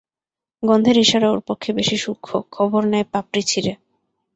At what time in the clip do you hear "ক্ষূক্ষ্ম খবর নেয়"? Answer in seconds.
2.01-3.07